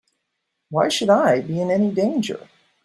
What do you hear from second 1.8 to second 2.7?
danger?